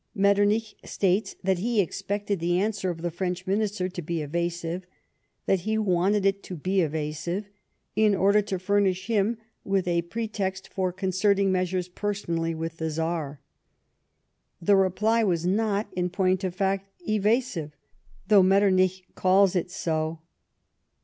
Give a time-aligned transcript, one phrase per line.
[0.17, 4.87] ]\Ietternich states that he expected the answer of the French minister to be evasive;
[5.45, 7.47] that he wanted it to be evasive,
[7.95, 13.41] in order to furnish him with a pretext for concerting measures personally with the Czar.
[14.59, 17.77] The reply was not, in point of fact, evasive,
[18.27, 20.23] though Metternich calls it so.